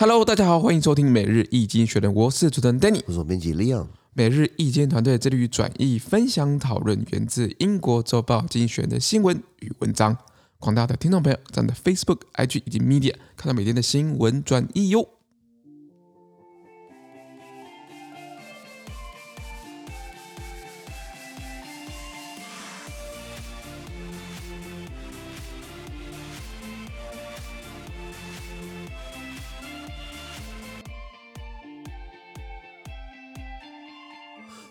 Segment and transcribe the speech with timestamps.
[0.00, 3.88] Hello，大家好，欢迎收听每日易经学人，我是主持人 Danny，我是编辑 Leon。
[4.14, 10.16] 每日易经团队致力于转译、分享、讨论源自英国周报精选的新闻与文章。
[10.60, 15.04] 广大的听众朋友，在 Facebook、IG 以及 Media 看到每天的新闻转译哟。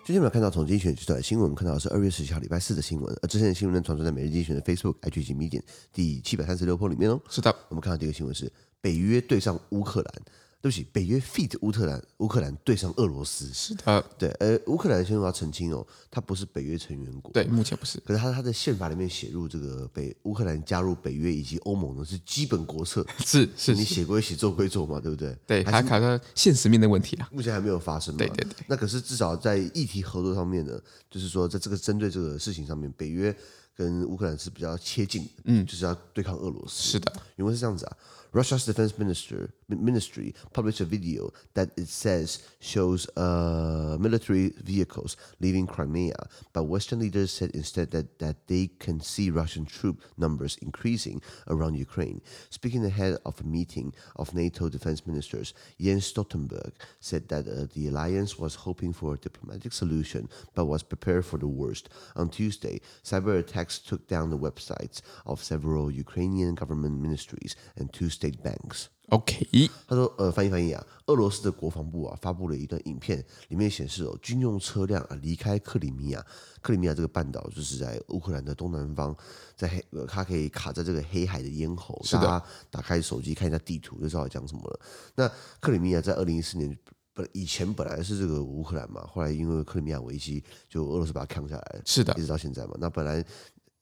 [0.07, 3.13] 今天我们看到从精选这段新闻，我们看到的是二月十七号礼拜四的新闻。
[3.21, 5.61] 而之前的新闻呢，传出在每日精选的 Facebook、IG 及 Medium
[5.91, 7.19] 第七百三十六铺里面哦。
[7.29, 8.49] 是的，我们看到第一个新闻是
[8.79, 10.13] 北约对上乌克兰。
[10.59, 13.51] 对不起，北约 feat 乌克兰，乌克兰对上俄罗斯。
[13.53, 17.31] 是的，对，呃，乌克兰先要澄清哦，它不是北约成员国。
[17.31, 17.99] 对，目前不是。
[17.99, 23.05] 可是它它的宪法里面写入这个北乌克兰加入北约以及欧盟呢是基本国策。
[23.23, 25.37] 是是，你写归写，做归做嘛，对不对？
[25.45, 27.29] 对，还卡在现实面的问题啊。
[27.31, 28.17] 目前还没有发生嘛。
[28.17, 28.65] 对对对。
[28.67, 33.33] 那可是至少在议题合作上面呢，就是说在这个针对这个事情上面，北约
[33.76, 36.92] 跟乌克兰是比较切近的，嗯，就是要对抗俄罗斯。
[36.92, 37.96] 是的，因为是这样子啊。
[38.32, 46.16] Russia's defense minister ministry published a video that it says shows uh, military vehicles leaving Crimea,
[46.54, 51.74] but Western leaders said instead that, that they can see Russian troop numbers increasing around
[51.74, 52.22] Ukraine.
[52.48, 57.88] Speaking ahead of a meeting of NATO defense ministers, Jens Stoltenberg said that uh, the
[57.88, 61.90] alliance was hoping for a diplomatic solution, but was prepared for the worst.
[62.16, 68.09] On Tuesday, cyber attacks took down the websites of several Ukrainian government ministries and two
[68.09, 68.85] state banks.
[69.09, 69.47] OK，
[69.87, 76.25] 他说，呃，翻译翻译啊，俄罗斯的国防部啊发布了一段影片，里面显示哦，军用车辆啊离开克里米亚，
[76.61, 79.15] 克里米亚这个半岛就是在乌克兰的东南方，
[79.55, 81.97] 在黑，呃，它可以卡在这个黑海的咽喉。
[82.03, 82.23] 是的。
[82.23, 84.79] 大家打开手机看一下地图，就知道讲什么了。
[85.15, 85.31] 那
[85.61, 86.77] 克里米亚在二零一四年
[87.13, 91.81] 本以前本来是这个乌克兰嘛，后来因为克里米亚危机，就俄罗斯把它扛下来了。
[91.85, 92.13] 是的。
[92.17, 93.23] 一直到现在嘛，那本来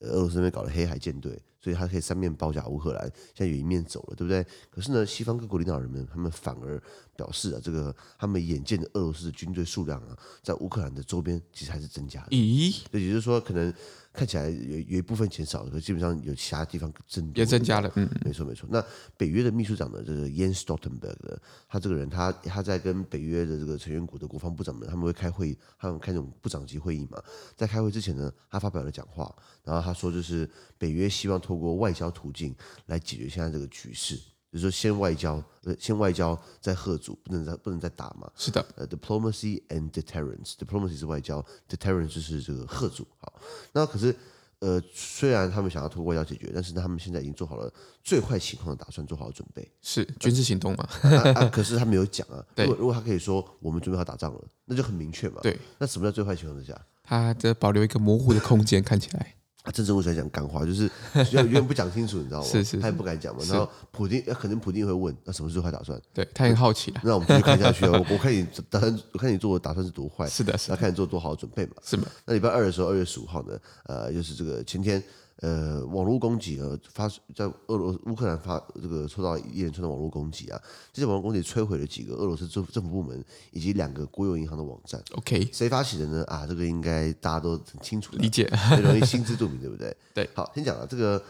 [0.00, 1.40] 俄罗斯那边搞了黑海舰队。
[1.58, 3.02] 所以他可以三面包夹乌克兰，
[3.34, 4.46] 现在有一面走了，对不对？
[4.70, 6.80] 可是呢，西方各国领导人们他们反而
[7.16, 12.28] 表示啊，这个他们眼见的俄罗斯的军队数量啊，在乌克兰的周边其实还是增加的。
[12.28, 12.84] 咦？
[12.92, 13.74] 也就是说，可能
[14.16, 17.92] 看起来有有一部分钱少了，可基本上有其他地方增也增加了。
[17.96, 18.66] 嗯，没错没错。
[18.72, 18.82] 那
[19.16, 27.22] 北约的秘书长呢，这个 Jens Stoltenberg 的，他这个人他他在跟北约的这个成员国的国防部长们，他们会开会，他们开这种部长级会议嘛。
[27.54, 29.30] 在开会之前呢，他发表了讲话，
[29.62, 32.54] 然后他说就是北约希望透过外交途径。
[32.86, 34.16] 来解决现在这个局势，
[34.56, 38.30] 就是说先外交，呃，先外交再吓阻，不能再不能再打嘛。
[38.34, 43.06] 是的，呃，diplomacy and deterrence，diplomacy 是外交，deterrence 就是这个吓阻。
[43.18, 43.32] 好，
[43.72, 44.16] 那可是，
[44.60, 47.70] 呃，虽然他们想要通过外交解决，但是他们现在已经做好了
[48.02, 49.70] 最坏情况的打算，做好了准备。
[49.82, 50.88] 是军事行动嘛？
[51.02, 52.42] 啊啊、可是他没有讲啊。
[52.56, 55.40] 对，如果如果他可以说我们准备好打仗了，那就很明确嘛。
[55.42, 56.80] 对，那什么叫最坏情况之下？
[57.02, 59.35] 他这保留一个模糊的空间，看起来。
[59.66, 60.88] 他真正我想讲干话，就是
[61.32, 62.46] 永远不讲清楚，你知道吗？
[62.48, 63.42] 是是，他也不敢讲嘛。
[63.48, 66.00] 然后普丁，可能普丁会问，那什么是最坏打算？
[66.14, 67.02] 对他很好奇啊。
[67.04, 67.90] 那我们继续看下去啊。
[67.90, 70.28] 我我看你打算，我看你做的打算是多坏。
[70.28, 70.74] 是的，是的。
[70.74, 71.72] 那看你做多好的准备嘛？
[71.84, 72.06] 是吗？
[72.24, 75.02] 那礼拜二的时候，二月十五号呢，呃，就是这个前天。
[75.40, 80.58] 呃，网络攻击呃，发在俄罗乌克兰发这个受到一连串的网络攻击啊，
[80.92, 85.02] 这些网络攻击摧毁了几个俄罗斯政政府部门以及两个国有银行的网站。
[85.12, 86.24] OK，谁发起的呢？
[86.24, 89.94] 啊，这个应该大家都很清楚，理解，很容易心知肚明，对不对？
[90.14, 90.30] 对。
[90.32, 91.22] 好，先讲了这个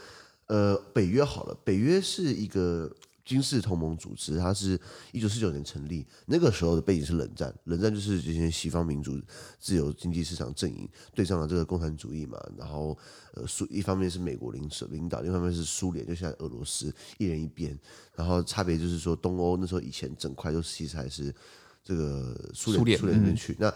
[0.45, 2.89] 呃，北约好了，北约是一个。
[3.27, 4.79] 军事同盟组织，它是
[5.11, 9.21] 一九四九年成立，那个时候的背景是冷战，冷战就是这些西方民主
[9.59, 12.97] 自由经济市场阵营对上了这个共产主义嘛，然后
[13.33, 17.77] 呃苏一方面是美国领导领导，另一方面是苏联，就像俄罗斯一人一边，
[18.15, 21.35] 然后差别就是说东欧那时候以前整块都其实还是
[21.83, 23.73] 这个苏联苏联那边去那。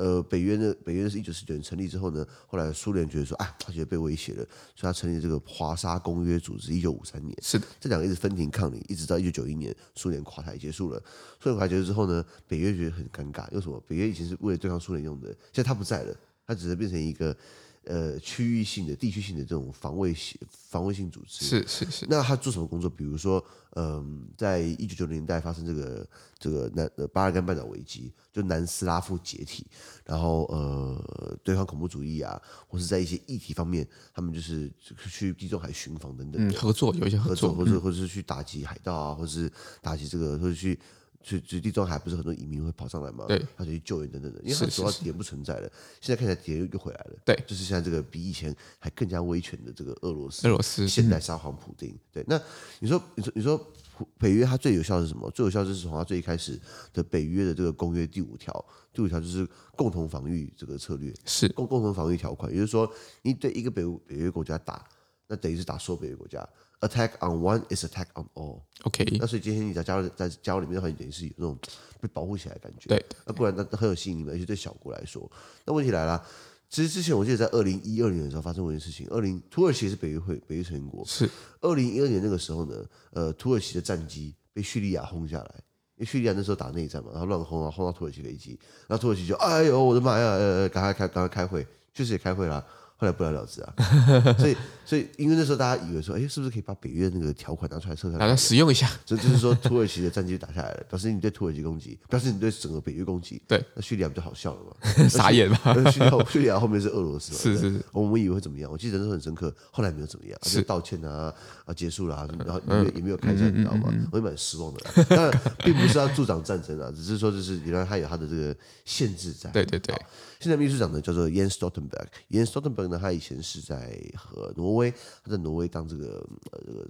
[0.00, 0.74] 呃，北约呢？
[0.82, 4.42] 北约是一九四九年成立之后呢，后来苏联觉得说，啊，他觉得被威胁了，
[4.74, 6.72] 所以他成立这个华沙公约组织。
[6.72, 10.98] 一九五三年，是的，这两个一直分庭抗礼，一直到一九九一年，苏联垮台结束了。
[11.38, 13.78] 苏联垮台结束之后呢，北约觉得很尴尬，为什么？
[13.86, 16.16] 北约以前是为了对抗苏联用的，现在他不在了，
[16.46, 17.36] 他只是变成一个。
[17.84, 22.06] 呃，区域性的、地区性的这种防卫性、防卫性组织是是是。
[22.10, 22.90] 那他做什么工作？
[22.90, 24.06] 比如说，嗯、呃，
[24.36, 26.06] 在一九九零年代发生这个
[26.38, 29.66] 这个南呃巴尔干半岛危机，就南斯拉夫解体，
[30.04, 34.70] 然后呃，对抗恐怖主义啊，或是在一些议题方面，他们就是
[35.08, 39.50] 去地中海巡防等等，嗯，合作有一些合作，合作或者或者是去打击海盗啊，或者是
[39.80, 40.78] 打击这个，或者去
[41.22, 43.26] 所以地中海不是很多移民会跑上来吗？
[43.28, 45.70] 对，他就去救援等等的，因为他主要点不存在了。
[46.00, 47.16] 现在看起来点又回来了。
[47.26, 51.94] 对，就是现在这个比以前还更加威权的这个俄罗斯，俄罗斯现代沙皇普丁。
[52.10, 52.40] 对，那
[52.78, 53.72] 你说，你说，你说
[54.18, 55.30] 北约它最有效的是什么？
[55.30, 56.58] 最有效就是从它最一开始
[56.94, 59.46] 的北约的这个公约第五条，第五条就是
[59.76, 62.90] 共同防御这个策略，是共共同防御条款，也就是说，
[63.20, 64.88] 你对一个北北约国家打，
[65.28, 66.48] 那等于是打所有北约国家。
[66.80, 68.62] Attack on one is attack on all。
[68.84, 71.58] OK，那所以今天你在加入在加入里面的话，你等于是有那种
[72.00, 72.88] 被保护起来的感觉。
[72.88, 75.30] 对，那不然那很有吸引力嘛，尤其对小国来说。
[75.66, 76.24] 那问题来了，
[76.70, 79.06] 其实之前我记得在二零一二年的时候发生过一件事情。
[79.10, 81.04] 二零土耳其是北约会北约成员国。
[81.04, 81.28] 是。
[81.60, 82.74] 二零一二年那个时候呢，
[83.10, 85.54] 呃，土耳其的战机被叙利亚轰下来，
[85.96, 92.64] 因为叙利亚那时候打内战嘛，然后乱轰啊，轰到土耳其飞机，然后土耳其就哎呦我的妈呀，呃，赶快开赶快开会，确实也开会了。
[93.00, 93.72] 后来不了了之啊，
[94.38, 94.54] 所以
[94.84, 98.90] 所以因为那时候大家以为说，哎，是不是可以把北约那个条款拿出来测试，拿来使用一下？
[99.06, 103.40] 这就是说土耳其的战机打下来了，表示你对土耳其攻击，表示你对整个北约攻击。
[103.48, 105.08] 对，那叙利亚不就好笑了吗？
[105.08, 105.72] 傻眼吧？
[105.90, 107.38] 叙利亚叙利亚后面是俄罗斯嘛？
[107.38, 108.70] 是是是，我们以为会怎么样？
[108.70, 111.32] 我记得那时候很深刻，后来没有怎么样，就道歉啊
[111.64, 113.90] 啊结束了啊，然后也也没有开战，你知道吗？
[114.12, 114.80] 我也蛮失望的。
[115.16, 118.54] 当然，并不是要助长战争啊，只是说就是原来他有他的这个
[118.84, 119.48] 限制在。
[119.50, 119.96] 对对对。
[120.40, 123.60] 现在秘书长呢叫做 Jens Stoltenberg，Jens Stoltenberg 那他以前是。
[123.60, 124.90] 在和挪威，
[125.22, 126.88] 他在挪威当这个呃这个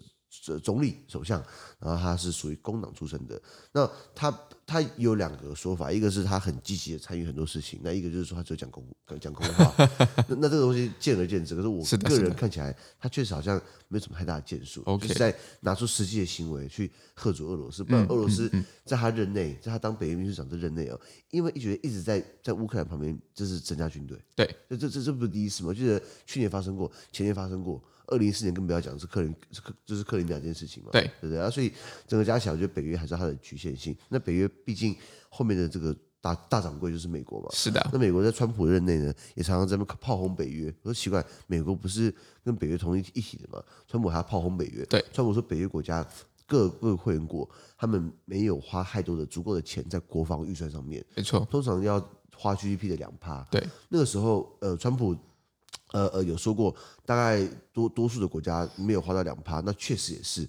[0.62, 1.42] 总理首相，
[1.80, 3.40] 然后他是属于工党出身的。
[3.72, 4.30] 那他
[4.64, 8.86] 他有两个说法，一个是他很积极的参与很多事情，那一个就是说他只有讲公
[9.20, 9.74] 讲空话。
[10.28, 17.82] 那那这个东西见仁见智，可是我个人看起来，他确实好像没有什么太大的建树，就是在拿出实际的行为去吓阻俄罗斯。
[17.82, 18.48] 不然俄罗斯
[18.84, 21.00] 在他任内，在他当北约秘书长的任内哦，
[21.30, 24.16] 因为一直一直在在乌克兰旁边就是增加军队。
[24.36, 25.70] 对，这这这这不是第一次吗？
[25.70, 27.82] 我记得去年发生过，前年发生过。
[28.10, 31.48] 二零一四年更不要讲是克林，是克就是克林两件事情嘛，对对不对啊？
[31.48, 31.72] 所以
[32.06, 33.96] 整个加起来，我觉得北约还是它的局限性。
[34.08, 34.94] 那北约毕竟
[35.28, 37.88] 后面的这个大大掌柜就是美国嘛，是的。
[37.92, 40.66] 那美国在川普任内呢，也常常在那炮轰北约。
[40.82, 42.12] 我说奇怪，美国不是
[42.44, 43.62] 跟北约同一一体的吗？
[43.86, 44.84] 川普还要炮轰北约。
[44.86, 46.04] 对，川普说北约国家
[46.46, 47.48] 各各个会员国，
[47.78, 51.04] 他们没有花太多的足够的钱在国防预算上面。
[51.14, 51.98] 没错，通常要
[52.36, 53.46] 花 GDP 的两趴。
[53.50, 55.16] 对，那个时候，呃，川普。
[55.92, 60.48] 呃呃，有说过，大概多多数的国家没有花到两趴，那确实也是，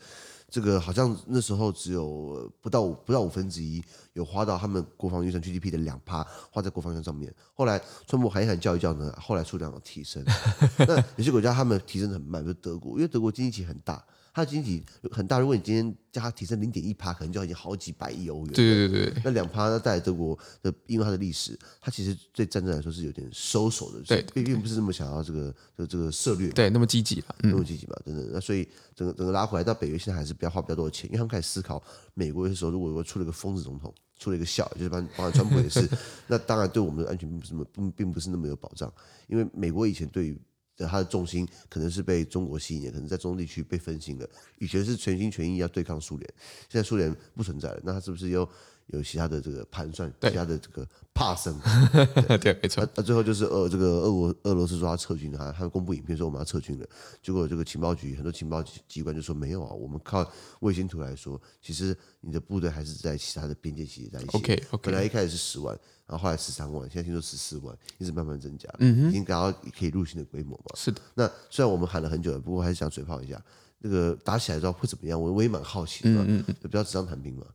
[0.49, 3.83] 这个好像那时候只有不到不到五分之一
[4.13, 7.33] 有花到他们国防预算 GDP 的两趴花在国防预算上面。
[7.53, 10.23] 后来川普喊一喊叫一叫呢，后来数量有提升。
[10.87, 14.03] 那有些国家他们提升的很慢，比如德国，因为德国经济体很大。
[14.33, 18.53] 它的经济体很大，如果你今天加它提升零点一趴，可能就已经好几百亿欧元。
[18.53, 19.21] 对对对对。
[19.25, 28.29] 那两趴，那在德国的，因为它的历史，它其实对战争来说是有点收手的，对，并并不是那么想要这个这个这个策略，对，那么积极嘛，那么积极嘛，等等。
[28.31, 35.89] 那所以整个整个拉回来到北约，现在还是不要花比较多的钱，因为他们开始思考，美国的时候如果如出了一个疯子总统，出了一个笑，就是把包括川普也是，
[36.27, 38.89] 那当然对我们的安全并不是那么并并不是那么有保障，
[39.27, 40.41] 因为美国以前对于。
[40.77, 44.29] 它的重心可能是被中国吸引，可能在中东地区被分心了。
[44.57, 46.33] 以前是全心全意要对抗苏联，
[46.69, 48.47] 现在苏联不存在了，那他是不是又
[48.91, 50.11] 有其他的这个盘算？
[50.21, 51.59] 其他的这个怕生？
[52.25, 52.87] 对，对，没错。
[52.95, 56.85] 那最后就是俄这个俄国俄罗斯说他撤军，他他公布影片说我们要撤军了。
[57.21, 60.29] 结果这个情报局很多情报机关就说没有啊，我们靠
[60.59, 64.37] 卫星图来说，其实你的部队还是在其他的边界其实在一起。
[64.37, 64.91] OK OK。
[64.91, 65.77] 本来一开始是十万。
[66.07, 70.65] 然后后来十三万，现在听说十四万，一直慢慢增加，嗯哼，已经达到可以入侵的规模嘛。
[70.75, 70.99] 是的。
[71.13, 73.41] 那虽然我们喊了很久了，不过还是想嘴炮一下，
[73.81, 75.19] 那个打起来之后会怎么样？
[75.19, 76.23] 我我也蛮好奇的嘛。
[76.27, 77.45] 嗯嗯，就不要纸上谈兵嘛。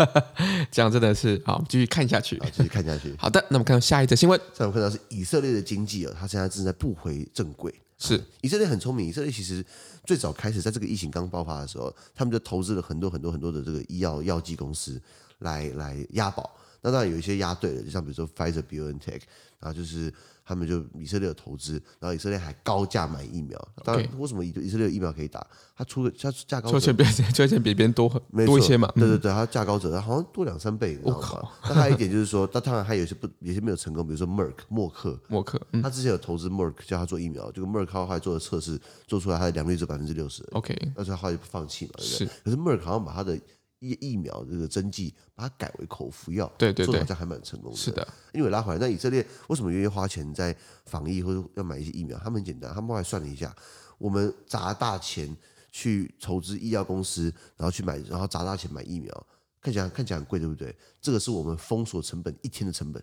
[0.70, 2.40] 这样真的是好，继续看下去。
[2.52, 3.14] 继续看下去。
[3.18, 4.40] 好的，那么看到下一则新闻。
[4.54, 7.74] 再我们看到是以色列的经济啊，它现在正在不回正轨。
[7.98, 8.22] 是。
[8.40, 9.64] 以色列很聪明，以色列其实
[10.04, 15.00] 最早开始在这个疫情刚爆发的时候，他们就投资了很多很多很多的这个医药药剂公司
[15.40, 16.48] 来来押宝。
[16.82, 19.20] 那当然有一些押对了，就像比如说 Pfizer、BioNTech，
[19.58, 20.10] 然后就是
[20.50, 23.56] 他们就以色列有投资，然后以色列还高价买疫苗。
[23.84, 25.46] 当然，为什么以以色列有疫苗可以打？
[25.76, 28.08] 他出的他价高，出钱比出钱比别人多
[28.44, 28.90] 多一些嘛？
[28.96, 31.52] 对对对，他价高者，他好像多两三倍，我靠？
[31.62, 38.76] 那还有一点就是说， 他当然还有一些不，有些没有成功，比如说 Merck 默克，默克，他之前有投资 Merck 叫他做疫苗，这个 Merck 后来做的测试
[39.06, 40.42] 做出来，他的良率只有百分之六十。
[40.52, 42.26] OK，但是他后来就不放弃嘛，对不对？
[42.26, 42.30] 是。
[42.44, 43.38] 可是 Merck 好像把他的
[43.80, 47.76] 疫疫苗这个针剂，把它改为口服药，对对对，好像还蛮成功的。
[47.76, 50.56] 是的，因为拉回来，那以色列为什么愿意花钱在
[50.86, 52.16] 防疫或者要买一些疫苗？
[52.18, 53.54] 他们很简单，他们后来算了一下，
[53.98, 55.36] 我们砸大钱
[55.72, 59.26] 去筹资医药公司，然后去买，然后砸大钱买疫苗，
[59.60, 60.74] 看起来看起来很贵，对不对？
[61.00, 63.02] 这个是我们封锁成本一天的成本。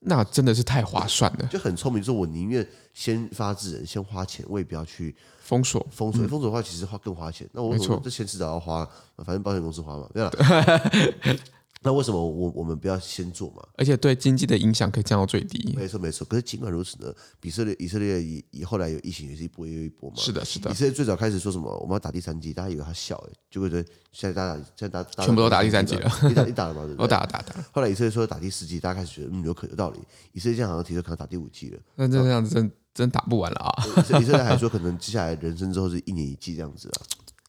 [0.00, 2.02] 那真的是太划算了，就很聪明。
[2.02, 5.84] 说我宁愿先发制人，先花钱，我也不要去封锁。
[5.90, 7.48] 封锁封锁的话，其实花更花钱。
[7.52, 10.30] 那我这钱迟早要花，反正保险公司花嘛，对吧？
[11.80, 13.62] 那为什么我我们不要先做嘛？
[13.76, 15.72] 而且对经济的影响可以降到最低。
[15.76, 16.24] 没错没错。
[16.24, 20.16] 可是尽管如此呢，以色列以色列以以后来有疫情也是一波又一波嘛。
[20.16, 20.70] 是的，是的。
[20.70, 23.68] 以色列最早开始说什么我们要打第三季，大家以为他笑哎，结果
[24.12, 26.10] 现在大家现在大家全部都打第三季了。
[26.24, 26.82] 你打你打了吗？
[26.98, 27.64] 我打了打了打了。
[27.72, 30.00] 后来以色列说打第四季，大家开始觉得嗯有可有道理。
[30.32, 31.78] 以色列现在好像提出可能打第五季了。
[31.94, 33.72] 那这样子真真打不完了啊！
[34.20, 36.98] 以色列还说可能接下来人生之后是一年一季这样子啊。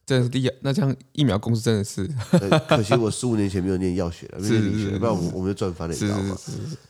[0.09, 2.07] 这是第一，那这样疫苗公司真的是，
[2.67, 6.37] 可惜我十五年前没有念药学了，没有念理学，不然我我们就赚翻了，你知道吗？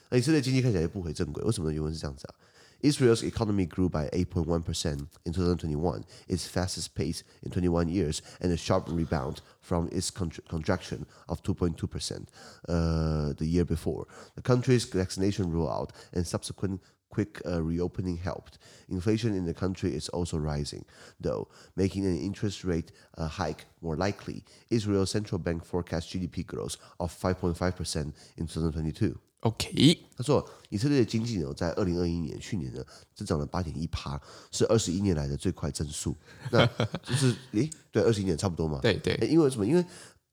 [0.10, 2.36] 那以色列经济看起来也不回正轨，为什么原文是这样子啊？
[2.82, 8.58] Israel's economy grew by 8.1 percent in 2021, its fastest pace in 21 years, and a
[8.58, 12.28] sharp rebound from its contraction of 2.2 percent,
[12.68, 14.06] uh, the year before.
[14.36, 18.58] The country's vaccination rollout and subsequent quick uh, reopening helped.
[18.90, 20.84] Inflation in the country is also rising,
[21.22, 24.44] though, making an interest rate uh, hike more likely.
[24.70, 29.16] Israel's central bank forecasts GDP growth of 5.5% in 2022.
[29.42, 34.20] OK，他说以色列的经济呢，在二零二一年去年呢，增长了八点一趴，
[34.52, 36.16] 是二十一年来的最快增速。
[36.52, 36.66] 那
[37.04, 38.80] 就是，诶，对，二十一年差不多嘛。
[38.82, 39.66] 对对，因为什么？
[39.68, 39.86] 因为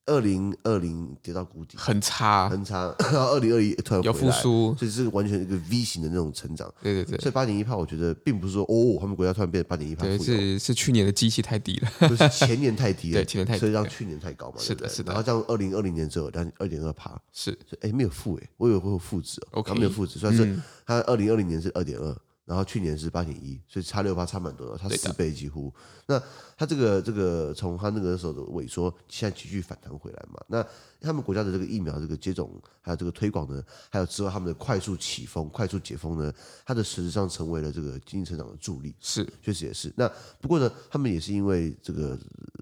[0.07, 2.93] 二零二零跌到谷底，很差，很差。
[2.99, 6.73] 然 后二零二一突然有复苏，所以是完全一个 V 型的那种成长。
[6.81, 14.55] 对对对，所以八点一趴，我觉得并不是说哦，他们国家突然变成八点一趴，对，是是去年的机器太低了，不是前年太低了， 对，前年太低，所以让去年太高嘛。
[14.57, 15.11] 是的，是的。
[15.13, 22.15] 然后这样二零二零年之后，但二点二趴，是，哎，没有负哎，我以为会有负值哦，他没有负值，算是它二零二零年是二点二。
[22.47, 25.71] 然后去年是八点一，所以差六八差蛮多的，差四倍几乎。
[26.05, 26.17] 那
[26.55, 30.41] 它这个这个从它那个时候的萎缩，现在继续反弹回来嘛？
[30.47, 30.65] 那
[31.01, 32.49] 他们国家的这个疫苗这个接种
[32.81, 36.33] 还有这个推广呢，还有之后他们的快速起封、快速解封呢，
[36.65, 38.95] 它的实质上成为了这个经济成长的助力。
[39.01, 39.91] 是，确实也是。
[39.97, 42.17] 那不过呢，他们也是因为这个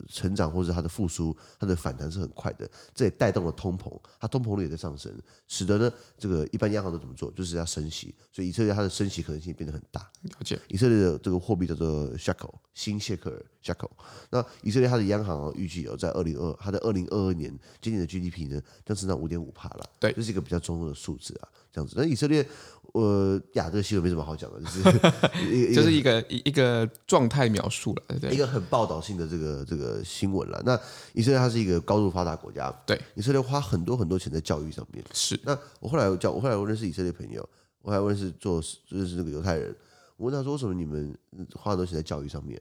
[0.08, 5.12] 成长或者它的复苏，它的反弹是很快的，这也带动了通膨，它通膨率也在上升，
[5.48, 10.60] 使得呢这个一般央行都怎么做，就是要升息，所以以色列它的升息可能性变得很大，了解。
[10.68, 13.90] 以色列的这个货币叫做 shekel 新谢克尔 shekel。
[14.30, 19.90] 那以色列它的央行预计有在二零二，它的二零二二年今年的 GDP 呢将增长五点五帕了。
[20.00, 21.96] 对，这是一个比较中庸的数字啊，这样子。
[21.98, 22.48] 那以色列，
[22.94, 30.62] 呃，呀，这个新闻没什么好讲的，就是 就是一个一一个状态描述了，对，一个很报道性的这个这个新闻了。
[30.66, 30.80] 那
[31.14, 35.04] 以色列它是一个高度发达国家，对，以色列花很多很多钱在教育上面。
[35.12, 35.40] 是。
[35.44, 37.48] 那我后来叫我后来我认识以色列朋友，
[37.82, 39.76] 我还认识做认识那个犹太人。
[40.18, 41.14] 我问他说：“为什么你们
[41.54, 42.58] 花很多钱在教育上面？”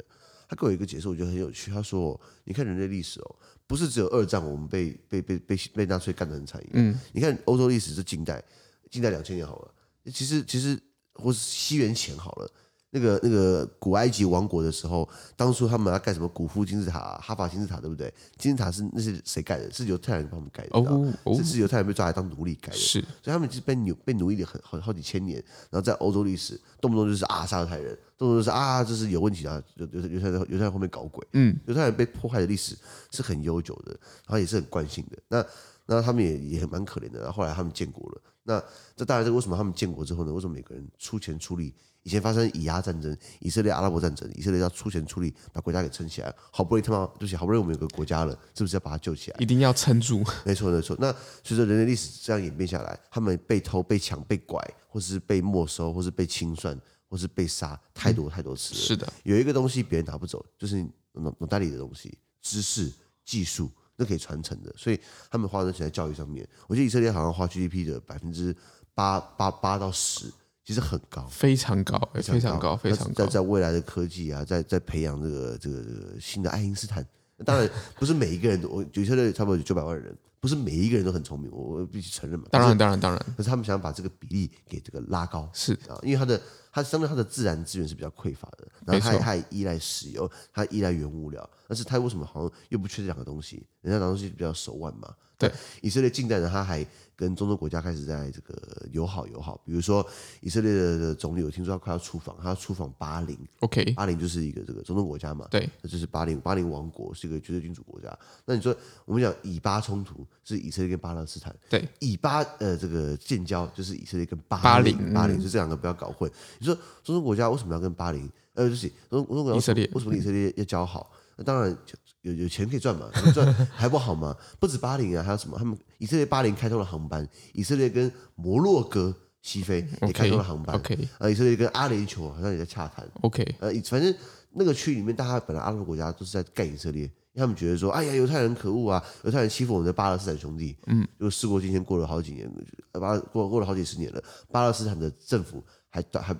[0.54, 1.72] 他给我一个解释，我觉得很有趣。
[1.72, 6.62] 他说：“你看人类历史哦，不是只有二战我们被被被被被纳粹干得很惨。
[6.72, 8.42] 嗯，你看欧洲历史是近代，
[8.90, 9.74] 近代两千年好了。
[10.12, 10.80] 其实其实
[11.14, 12.48] 或是西元前好了。”
[12.94, 18.12] 那个那个古埃及王国的时候，当初他们要盖什么古夫金字塔、哈法金字塔，对不对？
[18.38, 19.68] 金字塔是那是谁盖的？
[19.72, 22.78] 是犹太人帮他们盖的，哦哦、是是犹太人被抓来当奴隶盖的。
[22.78, 25.42] 是，所以他们其实被奴被奴役了很好好几千年。
[25.70, 31.26] 然后在欧洲历史，动不动就是啊杀犹太人，动不动就是啊这是有问题啊，犹犹犹太人犹太人后面搞鬼。
[31.32, 32.76] 嗯，犹太人被迫害的历史
[33.10, 33.90] 是很悠久的，
[34.26, 35.18] 然后也是很惯性的。
[35.28, 35.44] 那
[35.86, 37.18] 那他们也也很蛮可怜的。
[37.18, 38.20] 然后后来他们建国了。
[38.44, 38.62] 那
[38.94, 40.32] 这当然，这为什么他们建国之后呢？
[40.32, 41.74] 为什么每个人出钱出力？
[42.04, 46.32] 以前发生以阿战争、以色列阿拉伯战争，以色列要出钱出力把国家给撑起来。
[46.52, 49.36] 好不容易他妈，对不起，好不容易我们有个国家了，是不是要把它救起来？
[49.40, 50.22] 一定要撑住。
[50.44, 50.94] 没错，没错。
[51.00, 58.80] 那随着人类历史这样演变下来，他们被偷、被抢、被拐，或是被没收，或是被清算，或是被杀，太多太多次了。
[58.80, 60.82] 是的，有一个东西别人拿不走，就是
[61.12, 62.92] 脑脑袋里的东西，知识、
[63.24, 64.70] 技术，那可以传承的。
[64.76, 66.46] 所以他们花的钱在教育上面。
[66.66, 68.54] 我觉得以色列好像花 GDP 的百分之
[68.92, 70.30] 八八八到十。
[70.64, 73.24] 其实很高，非常高，非常高，非常高。
[73.24, 77.06] 在在未来的科技啊，在在培养这个这个这个新的爱因斯坦。
[77.44, 82.46] 当然不是每一个人都，我以色列差不多有九百万人，不是每一个人都很聪明，我必须承认嘛。
[82.50, 83.20] 当然，当然，当然。
[83.36, 86.40] 可是他们想把这个比例给这个拉高，是啊，因为他的
[86.74, 93.64] 它相对它的自然资源是比较匮乏的，然后它也它也依赖石油，它依赖原物料，但是它为什么好像又不缺这两个东西？
[93.80, 95.14] 人家两个东西比较手腕嘛。
[95.36, 95.50] 对，
[95.82, 100.06] 以色列近代呢，他还跟中东国家开始在这个友好友好，比如说
[100.40, 108.16] 以色列的总理，我听说他快要出访，他要出访巴林，OK，巴林就是一个这个中东国家嘛，对，那就是巴林巴林王国是一个绝对君主国家。
[108.44, 116.30] 那你说我们讲以巴冲突是以色列跟巴勒斯坦，对，以巴呃这个建交就是以色列跟巴林，巴林，巴林就这两个不要搞混。
[116.64, 118.30] 你说中东国家为什么要跟巴林？
[118.54, 121.10] 呃，就是中中东国家以色列为什么以色列要交好？
[121.36, 121.76] 那当然。
[122.24, 123.06] 有有钱可以赚嘛？
[123.34, 124.34] 赚还不好吗？
[124.58, 125.58] 不止巴林啊，还有什么？
[125.58, 130.74] 他们以色列巴林开通了航班，以色列跟摩洛哥西非也开通了航班。
[130.74, 133.06] OK，呃，以色列跟阿联酋好像也在洽谈。
[133.20, 134.14] OK，呃，反正
[134.52, 140.74] 那个区里面，大家本来阿拉伯国家都是在干以色列，因为他们觉得说，哎呀，犹太人可恶啊，犹太人欺负我们的巴勒斯坦兄弟。
[140.86, 142.50] 嗯，就事过境迁，过了好几年，
[142.92, 145.62] 巴过过了好几十年了，巴勒斯坦的政府
[145.94, 146.34] 还还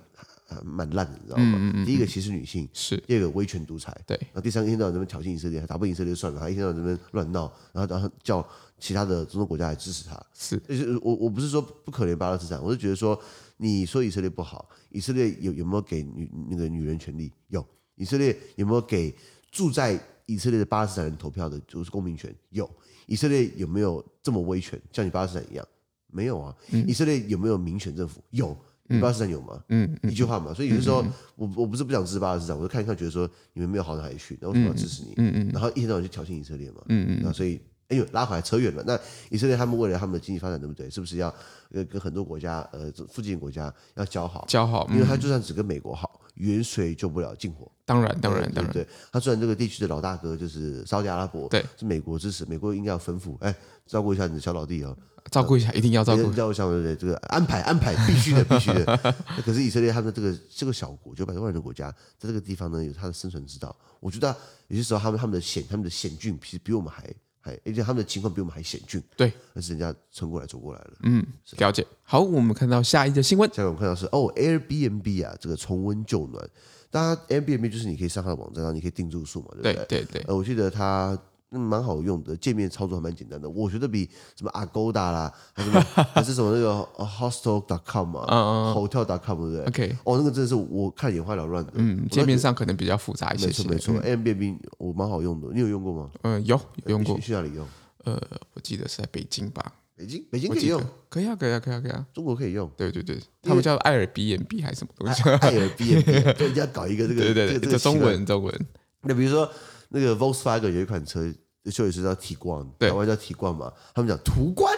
[0.47, 1.57] 还蛮烂的，你知道吗？
[1.57, 4.17] 嗯嗯嗯、第一个歧视女性，是第二个威权独裁，对。
[4.17, 8.45] 然后第三个一天到晚在那边挑衅以色列，还打不赢以色列算了，还一天到晚在那边乱闹，然后然后叫
[8.77, 10.21] 其他的中东国家来支持他。
[10.33, 13.17] 是，就是我我不是说不可怜巴勒斯坦，我是觉得说，
[13.57, 17.31] 你说以色列不好，以色列有有没有给女那个女人权利？
[17.47, 17.65] 有。
[17.95, 19.15] 以色列有没有给
[19.49, 22.35] 住在以色列的巴勒斯坦人投票的，就是公民权？
[22.49, 22.69] 有。
[23.07, 25.65] 以色列有没有这么威权，像你巴勒斯坦一样？
[26.11, 26.53] 没有啊。
[26.71, 28.21] 嗯、以色列有没有民选政府？
[28.31, 28.55] 有。
[28.87, 29.63] 你巴勒斯坦有吗？
[29.69, 30.53] 嗯，一句话嘛。
[30.53, 35.13] 所以有的时候，嗯、我我不是不想支持巴勒斯坦，我就看一看，觉得说你们没有好到哪里去，那为什么要支持你？
[35.17, 35.49] 嗯嗯。
[35.51, 36.81] 然后一天到晚就挑衅以色列嘛。
[36.89, 37.19] 嗯嗯。
[37.23, 38.83] 那所以，哎呦，拉回来扯远了。
[38.85, 38.99] 那
[39.29, 40.89] 以色列他们为了他们的经济发展，对不对？
[40.89, 41.33] 是不是要
[41.71, 44.45] 跟跟很多国家，呃，附近国家要交好？
[44.47, 44.87] 交好。
[44.91, 46.21] 因为他就算只跟美国好。
[46.35, 48.87] 远水救不了近火，当然，当然，当然，对。
[49.11, 54.97] 他虽然这个地区的老大哥就是沙特阿拉伯，对，是美国支持，美国应该要吩咐，哎，照顾一下你的小老弟哦，
[55.31, 56.95] 照顾一下，一定要照顾，照顾一下，对不对？
[56.95, 59.15] 这个安排，安排，必须的，必须的。
[59.45, 63.75] 可是以色列他们这个这个小国九百多万人的国家，在这个地方呢，有他的生存之道。
[63.99, 64.35] 我觉得
[64.67, 67.03] 有些时候他们他们的险他们的险峻，其实比我们还。
[67.65, 70.91] 而且他们的情况比我们还险峻，对，但是人家撑过来走过来了。
[71.03, 71.25] 嗯，
[71.57, 71.85] 了解。
[72.03, 73.49] 好，我们看到下一则新闻。
[73.53, 76.49] 下一个我们看到是哦，Airbnb 啊，这个重温旧暖。
[76.89, 79.73] 大家，Airbnb 就是你可以上它的网站，然后你可以订住宿嘛，对不对？
[79.73, 80.21] 对对对。
[80.27, 81.17] 呃，我记得它。
[81.49, 83.49] 蛮好用的，界面操作还蛮简单的。
[83.49, 91.71] 我觉得比什么 Agoda 啦，还是什么，还是什么那个 Hostel.com 嘛，嗯嗯，Hotel.com 对不对？OK，哦，那个真的是我看眼花缭乱的。
[91.75, 93.47] 嗯，界面上可能比较复杂一些。
[93.47, 96.09] 没错没错，Airbnb 我蛮好用的，你有用过吗？
[96.23, 97.19] 嗯，有有用过。
[97.19, 97.65] 去哪里用？
[98.03, 98.21] 呃，
[98.53, 99.71] 我记得是在北京吧。
[99.97, 102.05] 北京，北京可以用，可以啊，可以啊，可以啊，可以啊。
[102.13, 102.69] 中国可以用。
[102.75, 105.23] 对对对，他们叫爱尔 BNB 还是什么东西？
[105.23, 106.03] 爱尔 BNB，
[106.35, 108.53] 对，人家搞一个这个，对对对，这个中文中文。
[109.03, 109.49] 那比如说
[109.95, 111.33] 那个 Volkswagen 有一款车。
[111.71, 114.71] 修理师叫提冠，台湾叫提冠嘛，他们讲途观，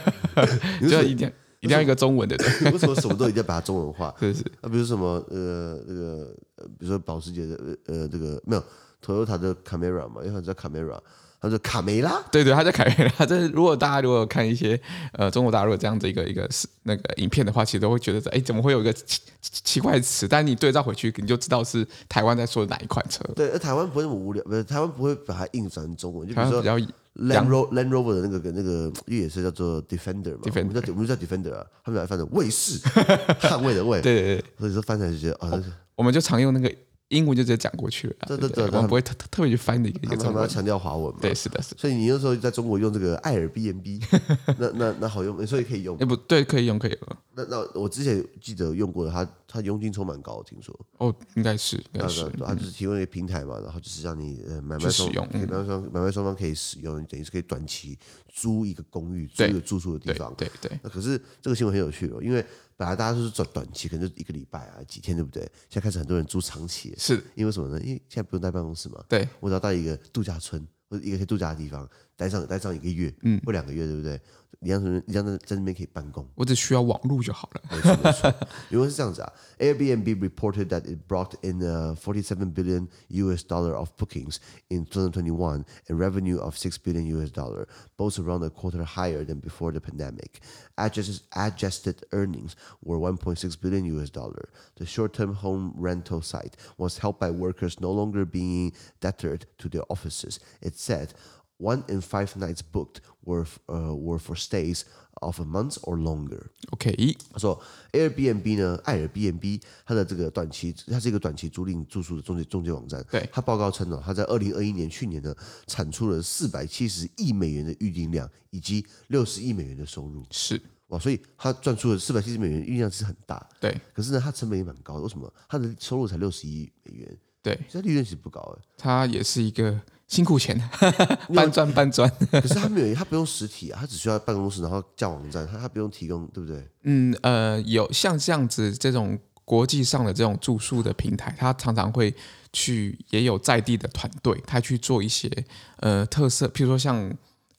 [0.80, 2.34] 就一定一定要一个中文的，
[2.72, 4.14] 为什么什么都一定要把它中文化？
[4.18, 4.52] 是 是。
[4.62, 6.34] 那比如什么呃那个
[6.78, 8.64] 比如说保时捷的呃这个没有
[9.04, 10.98] ，Toyota 的 Camera 嘛，因为它叫 Camera。
[11.42, 13.26] 他说卡梅拉，对对，他叫卡梅拉。
[13.26, 14.80] 这如果大家如果看一些
[15.14, 20.28] 呃中国大陆这样子一个一个是那个影片的话，其实都会觉得哎，怎么会有一个奇奇怪的词？
[20.28, 23.24] 但你对照回去，你就知道是台湾在说的哪一款车。
[23.34, 26.28] 对，而台湾不会那么无聊，不是台湾不会把它硬转成中文。
[26.28, 32.78] 就比如说 Land Rover Land Rover 的那个那个越野车叫做 Defender 嘛，Defender 我们叫我们叫 Defender 啊，他们来翻成卫士，
[33.42, 34.00] 捍卫的卫。
[34.00, 35.60] 对对对，所以说翻起来就觉得啊，
[35.96, 36.72] 我们就常用那个。
[37.12, 41.18] 英文就直接讲过去了，对对对，我们不会特特特别去翻的一个一个中文，他们要强调华文嘛。
[41.20, 41.80] 对，是的，是的。
[41.80, 44.02] 所以你那时候在中国用这个 Airbnb，
[44.58, 45.96] 那那那好用，所以可以用。
[45.98, 47.16] 哎，不对，可以用，可以用。
[47.34, 50.74] 那那我之前记得用过的，它它佣金抽蛮高，我听说。
[50.98, 52.24] 哦，应该是，应该是。
[52.44, 57.98] 它就是提供一个平台嘛，然后就是让你呃买卖双方，买卖双买卖双方可以使用，等于是可以短期
[58.32, 60.34] 租一个公寓，租一个住宿的地方。
[60.34, 60.70] 对对。
[60.82, 62.44] 那可是这个新闻很有趣哦，因为。
[62.82, 65.40] 本来大家都是短短期，可能就一个礼拜啊，几天，对不对？
[65.70, 67.80] 现在开始很多人租长期，是因为什么呢？
[67.80, 69.04] 因为现在不用在办公室嘛。
[69.08, 71.88] 对，我只要到一个度假村或者一个可以度假的地方，
[72.21, 74.19] 待上待上一个月，嗯，或两个月，对不对？
[74.59, 77.61] 你让人，你让在在那边可以办公，我只需要网络就好了。
[77.69, 78.33] 没错没错，
[78.71, 79.31] 因为是这样子啊。
[79.59, 84.37] Airbnb reported that it brought in a 47 billion US dollar of bookings
[84.69, 87.67] in 2021 and revenue of 6 billion US dollar,
[87.97, 90.39] both around a quarter higher than before the pandemic.
[90.75, 94.49] Adjusted adjusted earnings were 1.6 billion US dollar.
[94.77, 99.83] The short-term home rental site was helped by workers no longer being tethered to their
[99.87, 100.39] offices.
[100.63, 101.13] It said.
[101.62, 104.82] One in five nights booked were uh were for stays
[105.20, 106.46] of a month or longer.
[106.70, 113.04] OK，他说 Airbnb 呢，爱尔 B N B，它的这个短期，它是一个短期租赁住宿的中介中介网站。
[113.08, 115.32] 对，它报告称呢，它在二零二一年去年呢，
[115.68, 120.24] 产出了四百七十亿美元的预订量，以及六十亿美元的收入。
[120.32, 123.48] 是哇，所以它赚出了四百七十美元预订量是很大。
[123.60, 125.02] 对，可是呢，它成本也蛮高的。
[125.02, 125.32] 为什么？
[125.48, 127.18] 它的收入才六十亿美元。
[127.40, 128.64] 对，这利润其实不高哎。
[128.76, 129.80] 它也是一个。
[130.12, 130.60] 辛苦钱，
[131.34, 132.06] 搬砖搬砖。
[132.30, 136.62] 可是他没有，他不用实体啊，他只需要办公室，然后架网站，他他不用提供，对不对？
[136.82, 142.14] 嗯呃，有像这样子这种国际上的这种住宿的平台，他常常会
[142.52, 145.30] 去，也有在地的团队，他去做一些
[145.78, 147.10] 呃特色，譬如说像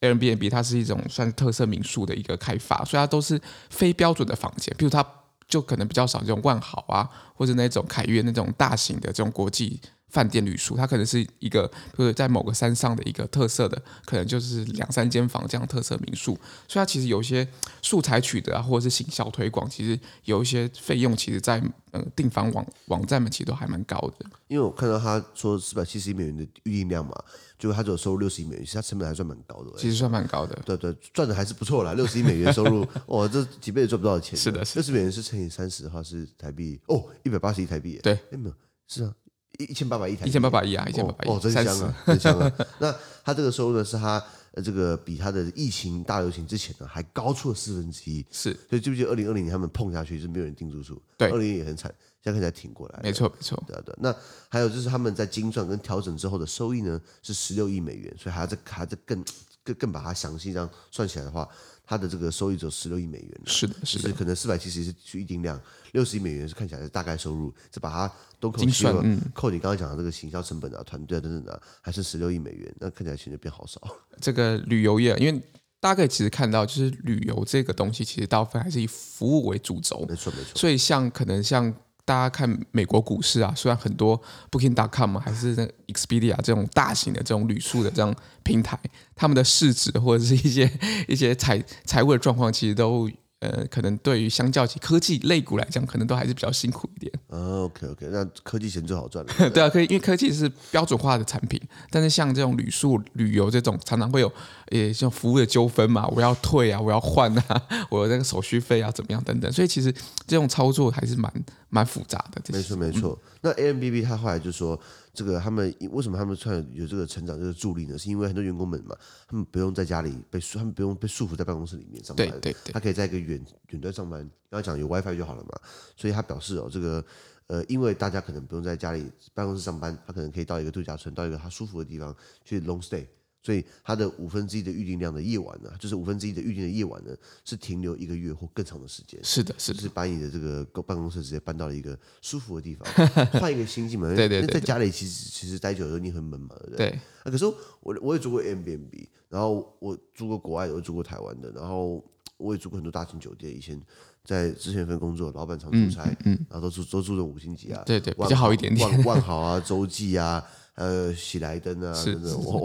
[0.01, 5.03] Airbnb，它是一种算是特色民宿的一个开发，所以它都是非标准的房间，譬如它
[5.47, 9.81] 就可能比较少这种万豪啊，或者那种凯悦那种大型的这种国际。
[10.13, 16.36] 饭店旅宿，它可能是一个就是在某个山上的一个特色的，可能就是两三间房这样特色民宿，
[16.67, 17.47] 所以它其实有一些
[17.82, 21.60] 素材取得啊，或者是行销推广，其实有一些费用，其实在
[21.93, 24.26] 嗯订房网网站们其实都还蛮高的。
[24.47, 27.12] 因为我看到他说四百七十亿美元的预订量嘛，
[27.58, 29.71] 就他只有收入六十亿美元，其实他成本还算蛮高的。
[29.78, 31.93] 其实算蛮高的，对对，赚的还是不错啦。
[31.95, 34.38] 六十亿美元收入，哇， 这几辈子赚不到的钱。
[34.38, 37.99] 是的，六十美元是乘以三十的话是台币哦，一百八十亿台币。
[38.04, 38.56] 对，哎没有，
[38.88, 39.12] 是啊，
[39.59, 40.29] 一一千八百亿台币。
[40.29, 41.29] 一千八百亿啊，一千八百亿。
[41.29, 42.51] 哦，真香啊， 真香啊。
[42.79, 44.23] 那他这个收入呢，是他
[44.63, 48.25] 这个比他的疫情大流行之前呢还高出了四分之一。
[48.31, 51.01] 是，所以记不记得二零二零年他们碰下去是没有人订住宿？
[51.17, 51.93] 对，二零年也很惨。
[52.23, 53.93] 现在看起来挺过来，没错没错，对对。
[53.99, 54.15] 那
[54.47, 59.21] 还有就是他们在精算跟调整之后的收益呢，是十六亿美元，所以还要再还要再更
[59.63, 61.47] 更更把它详细这样算起来的话，
[61.86, 63.41] 它的这个收益只有十六亿美元。
[63.45, 65.60] 是的，是的，可能四百七十是去一定量，
[65.93, 73.82] 六十亿美元是看起来是大概收入，是把它都扣去了，嗯，扣你刚刚讲的这个行销成本啊、团队啊等等的，还是十六亿美元，那看起来钱就变好少。
[74.19, 75.41] 这个旅游业，因为
[75.80, 80.60] 大家可以其实看到，就是旅游这个东西，其实大部分还是以服务为主轴，没错没错。
[80.60, 81.73] 所以像可能像。
[82.05, 88.13] 大家看美国股市啊，虽然很多 Booking.com 还是那 Expedia 这种大型的这种旅宿的这样
[88.43, 88.79] 平台，
[89.15, 90.69] 他们的市值或者是一些
[91.07, 93.09] 一些财财务的状况，其实都。
[93.43, 97.12] 呃，可能对于相较起科技类股来讲，可能都还是比较辛苦一点。
[97.27, 99.34] 啊、OK OK，那科技钱最好赚了。
[99.38, 101.60] 对， 对啊，可以，因为科技是标准化的产品，
[101.91, 104.32] 但是像这种旅宿、旅游这种，常常会有
[104.71, 109.93] 呃，像服务的纠纷嘛，我要退啊，我要换啊，我那个手续费啊，怎么样等等，所以其实
[110.25, 111.29] 这种操作还是蛮
[111.69, 112.41] 蛮复杂的。
[112.47, 113.19] 没错没错。
[113.21, 114.79] 嗯、那 Airbnb 他后来就说。
[115.13, 117.97] 这个他们为什么他们突然有这个成长这个助力呢？
[117.97, 118.97] 是因为很多员工们嘛，
[119.28, 124.28] 他们不用在家里被束，他们不用被束缚在办公室里面上班，对对对，他可以在一个远远端上班。
[124.49, 125.60] 刚才讲有 WiFi 就好了嘛，
[125.95, 127.06] 所以他表示哦，这个
[127.47, 133.06] 呃，因为大家可能不用在家里办公室上班，他可能可以到一个度假村，到一个他舒服的地方去 long stay。
[133.43, 139.19] 所以它的五分之一的预定量的夜晚呢，就是五分之一的预定的夜晚呢，是停留一个月或更长的时间。
[139.21, 143.08] 是的，是的，就是把你的这个办公室直接搬到了一个舒服的地方，
[143.41, 144.08] 换一个心境嘛。
[144.15, 146.89] 对对对，在家里其实其实待久了你很闷嘛，对不对？
[146.89, 146.99] 对。
[147.23, 147.45] 啊，可是
[147.82, 152.01] 我我也住过 Airbnb，然后我住过国外的，我住过台湾的，然后
[152.38, 153.53] 我也住过很多大型酒店。
[153.53, 153.77] 以前
[154.23, 160.41] 在之前一份工作，老板常出差，嗯，嗯，然后都住都住的五星级啊，对对，比较好一点点，万万豪啊，洲际啊。
[160.75, 162.15] 呃，喜来登啊，是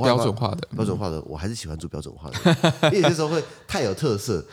[0.03, 4.45] 标准化的，标准化的，我还是喜欢住标准化的，因为有些时候会太有特色。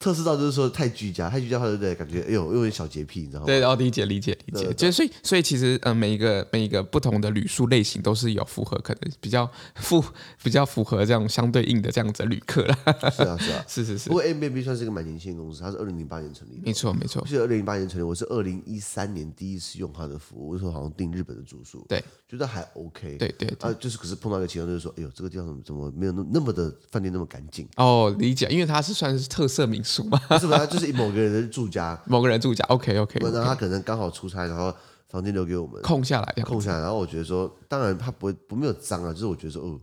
[0.00, 1.94] 特色到就是说太居家，太居家的话，对不对？
[1.94, 3.46] 感觉哎呦，有点小洁癖，你知道吗？
[3.46, 10.02] 对，然后理解理解理解，就所以所以其实嗯，每一个每一个不同的旅宿类型都是有符合，可能比较符
[10.42, 12.78] 比较符合这样相对应的这样子的旅客啦。
[13.10, 14.08] 是啊是啊， 是是是。
[14.08, 16.62] 不过 Airbnb 算是一个蛮年轻的公司，它是二零零八年成立的。
[16.64, 23.18] 没错没错，是二零零八年成立，我是二零一三年第一次用它的服务，我那时候好像订日本的住宿，对，觉得还 OK。
[23.18, 27.68] 对对啊，就是可是碰到一个情况，就是说，哎呦，这个地方怎么怎么没有那那么的饭店那么干净？
[27.76, 30.64] 哦，理解，因为它是算是特色民宿嘛， 是吧？
[30.66, 33.32] 就是某个人的住家，某个人住家，OK OK, okay。
[33.32, 34.72] 然后他可能刚好出差，然后
[35.08, 36.80] 房间留给我们空下来，空下来。
[36.80, 39.78] 然后我觉得说，当然他不会不没有脏啊，就是我觉得说，哦，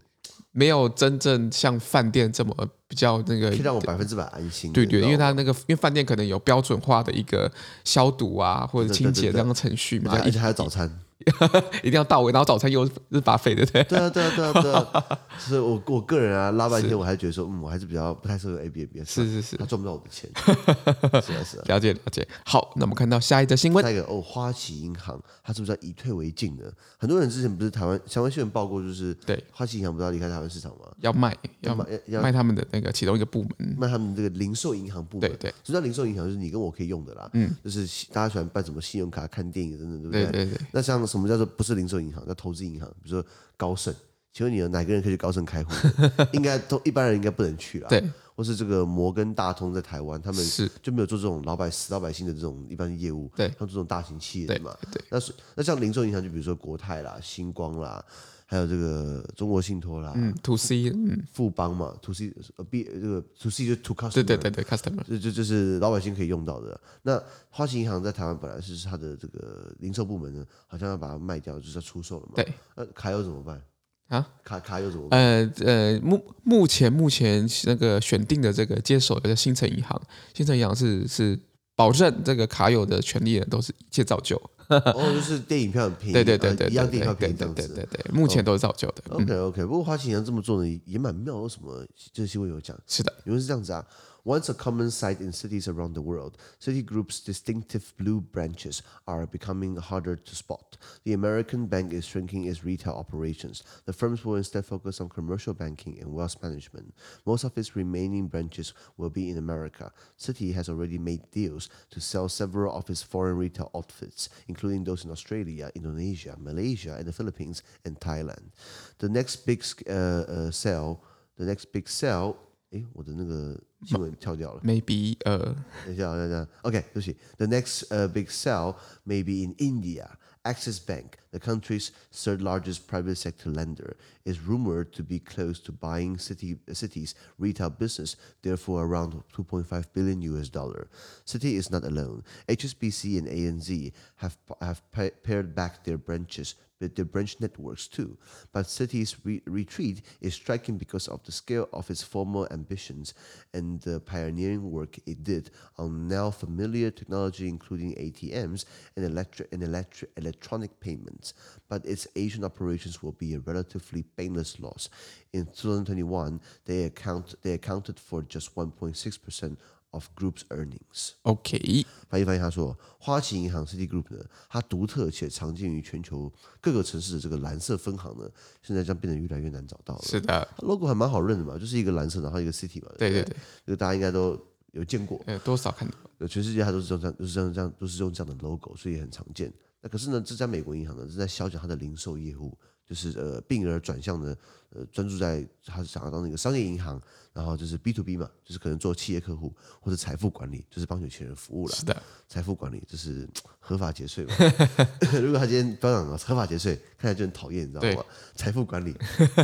[0.51, 2.55] 没有真正像饭店这么
[2.87, 4.71] 比较那个，可以让我百分之百安心。
[4.71, 7.51] 对对，因为他那个，因为饭店可能有标准化的一个
[7.83, 10.89] 消毒啊或者清洁这样的程序嘛，而且还有早餐。
[11.83, 13.83] 一定要到位，然后早餐又是 buffet 对不对？
[13.83, 15.19] 对啊，对啊，对啊，对啊。
[15.39, 19.03] 所 以我我个人啊，拉半天，我还是觉得说，嗯，我还是比较不太适合 Airbnb。
[19.05, 20.29] 是是是，他赚不到我的钱。
[21.21, 22.27] 是啊是啊，了解了解。
[22.45, 23.83] 好，那我们看到下一则新闻。
[23.83, 26.63] 下一个哦，花旗银行，它是不是要以退为进呢？
[26.97, 30.85] 很多人之前不是台湾相关新闻报过，就是对花旗银行不是要离开台湾市场吗？
[30.99, 35.29] 要卖，要卖，要卖他们的那个其中一个部门，卖他们这个零售银行部门。
[35.29, 36.25] 对对，什么叫零售银行？
[36.25, 37.29] 就是你跟我可以用的啦。
[37.33, 40.23] 嗯，就是大家喜欢办什么信用卡、看电影等等，对不对？
[40.31, 40.67] 对对对。
[40.71, 41.99] 那像什么叫做不是零售？
[41.99, 43.91] 银行叫投资银行，比如说高盛，
[44.33, 45.71] 请问你有哪个人可以去高盛开户？
[46.33, 47.89] 应该都一般人应该不能去了。
[47.89, 48.03] 对，
[48.35, 53.31] 或是这个摩根大通在台湾，他们是就没有做这种老百死老百姓的这种一般业务。
[53.35, 54.45] 对，像这种大型企业。
[54.47, 58.03] 对，对那是那像零售银行，就比如说国泰啦、星光啦，
[58.49, 66.79] 还有这个中国信托啦，嗯，to C，嗯，富邦嘛，to C，呃，B 这个 to C 就 to customer，对对对对，customer，就就就是老百姓可以用到的。
[67.03, 72.31] 那花旗银行在台湾本来是它的这个零售部门呢，好像要把它卖掉，就是要出售了嘛。
[72.35, 73.61] 对，那卡友怎么办
[74.07, 74.25] 啊？
[74.45, 75.19] 卡卡友怎么办？
[75.19, 80.01] 呃呃，目目前目前那个选定的这个接手的新城银行，
[80.33, 81.37] 新城银行是是
[81.75, 84.41] 保证这个卡友的权利人都是一切照旧。
[84.67, 89.03] 哦，就是电影票很便宜，对对对对，一样电影票便宜这样子，对对对，目前都是照旧的。
[89.09, 91.37] OK OK，不过花旗银行这么做呢，也蛮妙。
[91.37, 92.77] 为什么这个新闻有讲？
[92.85, 93.85] 是的，因为是这样子啊，
[94.26, 100.14] Once a common sight in cities around the world, Citigroup's distinctive blue branches are becoming harder
[100.14, 100.76] to spot.
[101.02, 103.64] The American bank is shrinking its retail operations.
[103.84, 106.94] The firms will instead focus on commercial banking and wealth management.
[107.26, 109.90] Most of its remaining branches will be in America.
[110.16, 115.04] Citi has already made deals to sell several of its foreign retail outfits, including those
[115.04, 118.52] in Australia, Indonesia, Malaysia, and the Philippines and Thailand.
[118.98, 121.02] The next big uh, uh, sell,
[121.36, 122.36] the next big sell
[122.70, 124.60] 诶，我的那个 新闻跳掉了。
[124.62, 127.16] Maybe 呃、uh，等一下，等一下，OK，对不起。
[127.38, 130.10] The next uh, big sell may be in India.
[130.44, 135.70] Axis Bank, the country's third largest private sector lender, is rumored to be close to
[135.70, 140.88] buying Citi, Citi's retail business, therefore around 2.5 billion US dollar.
[141.24, 142.24] Citi is not alone.
[142.48, 144.82] HSBC and ANZ have have
[145.22, 148.17] pared back their branches with their branch networks too.
[148.51, 153.13] But Citi's re- retreat is striking because of the scale of its former ambitions
[153.53, 159.63] and the pioneering work it did on now familiar technology, including ATMs and, electric and
[159.63, 161.33] electric electronic payments.
[161.69, 164.89] But its Asian operations will be a relatively painless loss.
[165.33, 169.59] In 2021, they account they accounted for just 1.6 percent
[169.97, 171.11] of group's earnings.
[171.23, 176.31] OK，翻译翻译，他说，花旗银行 City Group 呢，它独特且常见于全球
[176.61, 178.29] 各个城市的这个蓝色分行呢，
[178.61, 180.01] 现在将变得越来越难找到了。
[180.03, 182.91] 是的，logo 还蛮好认的嘛，就是一个蓝色，然后一个 City 嘛。
[182.97, 184.39] 对对对，这个大家应该都
[184.73, 189.51] 有见过，呃，多少看到，全世界它都是用这样，都是这样这样，都是用这样的 logo，所以很常见。
[189.81, 192.57] 那可是呢，这家美国银行呢，是在削减它的零售业务。
[192.87, 194.37] 就是呃，病而转向的，
[194.69, 197.01] 呃，专注在他是想要当那个商业银行，
[197.33, 201.75] 然后就是 B to B 嘛，就是可能做企业客户或者财富管理，就是帮有钱人服务了。
[201.75, 203.27] 是的，财富管理就是
[203.59, 204.33] 合法节税嘛。
[205.21, 208.05] 如果他今天标榜合法节税，看起来就很讨厌，你知道吗？
[208.35, 208.95] 财富管理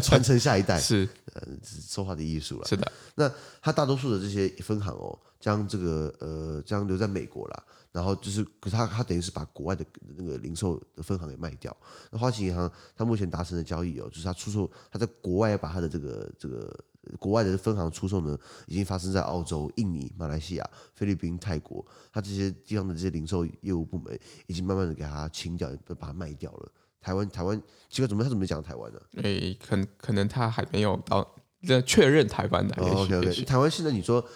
[0.01, 2.65] 传承下一代 是呃说话的艺术了。
[2.65, 3.29] 是的，那
[3.62, 7.63] 他大多数的这些分行哦，将这个呃将留在美国了。
[7.93, 9.86] 然后就是，可是他他等于是把国外的
[10.17, 11.75] 那个零售的分行给卖掉。
[12.10, 16.75] 那花旗银行，他目前达成的交易哦，就是他出售，他在国外要把他的这个这个
[17.19, 26.71] 国外的分行出售呢，已经发生在澳洲、印尼、马来西亚、菲律宾、泰国，他这些地方的这些零售业务部门，已经慢慢的给他清掉，把它卖掉了。
[26.99, 28.99] 台湾台湾，奇怪，怎么他怎么讲台湾呢？
[29.21, 32.75] 诶，可可能他还没有到这确认台湾的。
[32.82, 34.27] 哦、OK OK，台湾现在你说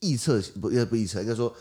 [0.00, 1.54] 预测不不预测，应该说。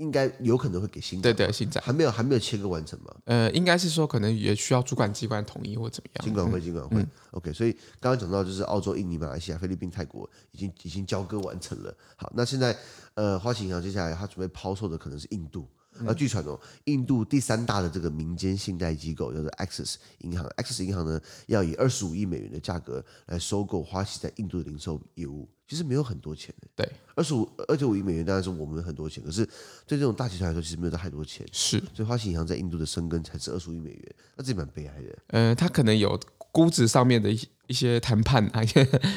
[0.00, 3.14] 应该有可能会给新对对新展还没有还没有切割完成吗？
[3.26, 6.24] 呃，应该是说可能也需要主管机关同意或怎么样。
[6.24, 7.06] 金管会，金管会。
[7.32, 11.94] OK，所以刚刚讲到就是澳洲、印尼、马来西亚、菲律宾、泰国已经已经交割完成了。
[12.16, 12.76] 好，那现在
[13.14, 15.68] 呃，花旗银行接下来它准备抛售的可能是印度。
[16.06, 26.66] 而据传哦，印度第三大的这个民间信贷机构叫做 Axis 银行，Axis 银行呢要以二十五亿美元的价格来收购花旗在印度的零售业务，其实没有很多钱的。
[26.74, 29.46] 对，二十五二十五亿美元当然是我们很多钱，可是
[29.86, 31.46] 对这种大集团来说，其实没有太多钱。
[31.52, 35.18] 是，所以花旗银行在印度的生根才是二十五亿美元，那这蛮悲哀的。
[35.28, 36.18] 呃，他可能有。
[36.52, 38.60] 估值上面的一一些谈判啊，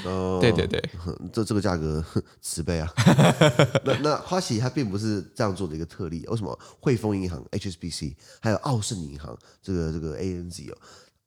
[0.06, 0.80] 哦，对 对对，
[1.34, 2.06] 这这个价格
[2.42, 2.88] 慈悲啊。
[3.84, 6.60] 那那花旗它并不是这样做的一个特例，为什么？
[6.80, 10.78] 汇丰银行 HSBC 还有澳盛银行这个这个 ANZ 哦，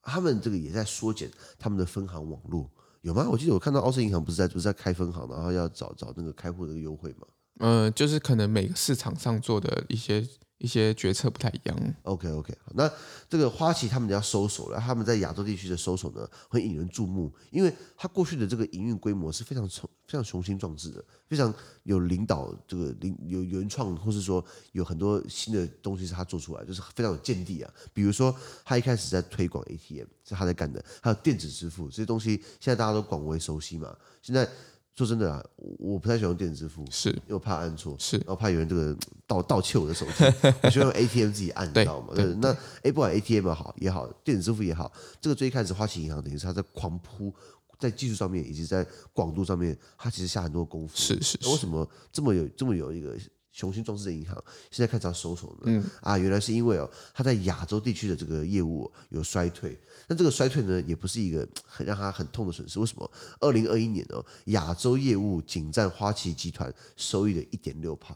[0.00, 2.70] 他们这个也在缩减他们的分行网络，
[3.06, 3.28] 有吗？
[3.30, 7.26] 我记得我看到澳盛银行不是在不是在开分行，然后要找找那个开户的优惠吗？
[7.60, 10.26] 嗯、就是可能每个市场上做的一些。
[10.58, 11.94] 一些决策不太一样。
[12.02, 12.90] OK OK，那
[13.28, 27.70] 这个花旗他们要收手了，他们在亚洲地区的收手呢，会引人注目，因为他过去的这个营运规模是非常雄、非常雄心壮志的，非常有领导这个领有原创，或是说有很多新的东西是他做出来，就是非常有见地啊。
[27.92, 33.94] 比如说，他一开始在推广 ATM 是他在干的，还有电子支付这些东西，现在大家都广为熟悉嘛。
[34.22, 34.48] 现在。
[34.96, 35.44] 说真的啊，
[35.78, 40.24] 我不太喜欢用电子支付，是因为我怕按错，是，然后怕有人这个盗盗窃我的手机，
[40.62, 42.14] 我喜欢用 ATM 自己按，你知道吗？
[42.14, 42.50] 对，那
[42.82, 47.30] 哎不管 ATM 也好也好，电子支付也好，这个最开始花旗银行等于是它在狂扑，
[47.78, 50.96] 在技术上面以及在广度上面，它其实下很多功夫。
[50.96, 53.14] 是是，是，为什么这么有这么有一个？
[53.56, 54.36] 雄心壮志的银行
[54.70, 55.62] 现在开始要收手了。
[55.64, 59.78] 嗯啊，原来是因为哦，他在亚洲地区的这个业务有衰退。
[60.06, 62.78] 那这个衰退呢，也不是一个 很让他很痛的损失。
[62.78, 63.10] 为什么？
[63.40, 68.14] 二零二一年哦，亚洲业务仅占花旗集团收益的一点六趴。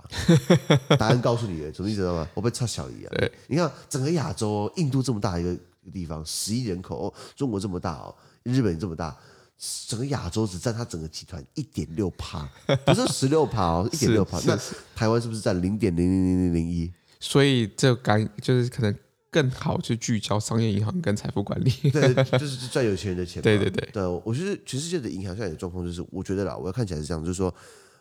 [0.99, 2.29] 答案告诉你了，什么意思知道吗？
[2.35, 3.13] 我被差小姨啊。
[3.17, 5.57] 对，你看整个亚洲，印度这么大一个
[5.91, 9.17] 地方，十亿人口，中国这么大哦，日本这么大。
[9.87, 12.49] 整个亚洲只占它整个集团一点六趴，
[12.87, 14.41] 不是十六趴哦，一点六趴。
[14.47, 14.59] 那
[14.95, 16.91] 台湾是不是占零点零零零零零一？
[17.19, 18.95] 所以这感就是可能
[19.31, 23.43] 更好去聚焦商业银行跟财富管理， 对，就是赚有钱人的钱。
[23.43, 23.87] 对对对。
[23.93, 27.55] 对，我觉得全世界的银行现在的状况就是，我觉得啦，我要看起来是这样，就是说，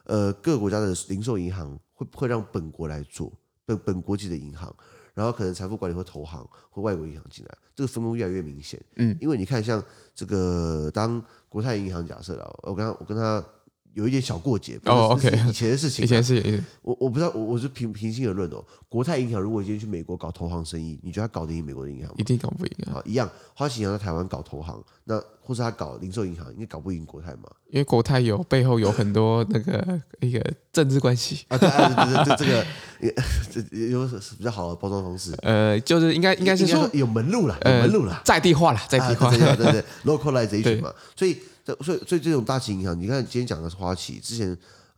[0.06, 3.32] 呃，各个国家的零售银行会会让本国来做
[3.66, 4.74] 本本国籍的银行，
[5.14, 8.82] 然后可能财富管理会投行或外国银行进来，这个分工越来越明显。
[8.96, 9.84] 嗯，因为你看，像
[10.16, 13.44] 这个当国泰银行假设了，我跟他我跟他。
[14.00, 18.64] 有一点小过节哦，OK，以前的事情，以前是，我我不知道，我我是平平心而论哦。
[18.88, 22.16] 国泰银行如果今天去美国搞投行生意，你觉得他搞得赢美国的银行吗？
[22.18, 23.04] 一定搞不赢啊！
[23.06, 27.50] 一样，花旗银行在台湾搞投行，那或是他搞零售银行，应该搞不赢国泰嘛？
[27.70, 32.66] 因为国泰有背后有很多那个 一个政治关系啊，对对对，这个
[33.70, 34.08] 这有
[34.38, 35.36] 比较好的包装方式。
[35.42, 41.38] 呃，就是应该应该是说有门路了，有门路了，在地化了，在地化，对对对，localization 嘛，所以。
[41.82, 44.58] 所以，所以这种大型银行，你看今天讲的是花旗，之前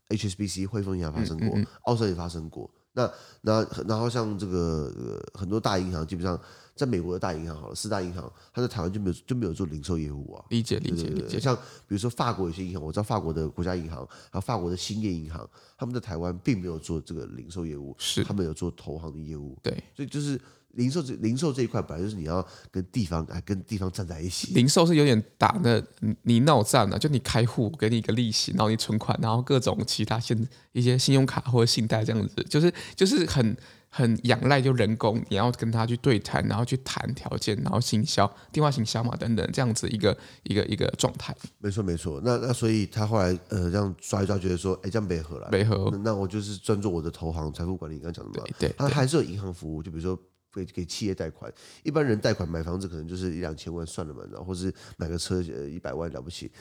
[0.09, 2.69] HSBC 汇丰银行发生过，嗯嗯嗯、奥盛也发生过。
[2.93, 3.09] 那
[3.41, 6.37] 那然后像这个、呃、很多大银行，基本上
[6.75, 10.43] 在美国的大银行好了，四大银行，它在台湾就没有就没有做零售业务啊。
[10.49, 11.39] 理解理解理解。
[11.39, 19.57] 像比如说法国有些银行，我知道法国的国家银行，还有法国的兴业银行，他们在台湾并没有做这个零售业务，是他们有做投行的业务。
[19.63, 20.39] 对，所以就是。
[20.73, 24.53] 零售这零售这一块本来就是你要跟地方哎跟地方站在一起。
[24.53, 25.81] 零售是有点打那
[26.23, 33.55] 你闹战的，就你开户给你一个利息，然后你存款，然后各种其他现一些信用卡或者信贷这样子，就是就是很
[33.89, 41.35] 很仰赖就人工，你要跟他去对谈，然后去谈条件，然后行销电话行销嘛等等这样子一个一个一个状态。
[41.59, 50.17] 没错没错，那那所以他后来呃这样抓一抓，觉得说哎这样没合了，没合，那我就是专注我的投行财富管理，你刚刚讲的嘛，对对，他还是有银行服务，就比如说。
[50.53, 51.51] 给给企业贷款，
[51.83, 56.51] 一般人贷款买房子可能就是一两千万算了嘛，然后或是买个车呃一百万了不起。